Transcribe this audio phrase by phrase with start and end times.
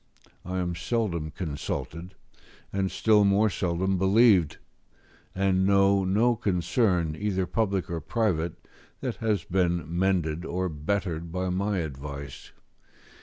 [0.43, 2.15] I am seldom consulted,
[2.73, 4.57] and still more seldom believed,
[5.35, 8.67] and know no concern, either public or private,
[9.01, 12.51] that has been mended or bettered by my advice.